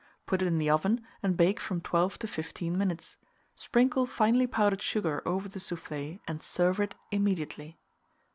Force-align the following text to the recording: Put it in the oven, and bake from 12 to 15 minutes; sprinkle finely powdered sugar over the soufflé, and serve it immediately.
Put 0.25 0.41
it 0.41 0.47
in 0.47 0.57
the 0.57 0.67
oven, 0.71 1.05
and 1.21 1.37
bake 1.37 1.59
from 1.59 1.79
12 1.79 2.17
to 2.17 2.27
15 2.27 2.75
minutes; 2.75 3.17
sprinkle 3.53 4.07
finely 4.07 4.47
powdered 4.47 4.81
sugar 4.81 5.21
over 5.27 5.47
the 5.47 5.59
soufflé, 5.59 6.19
and 6.27 6.41
serve 6.41 6.79
it 6.79 6.95
immediately. 7.11 7.77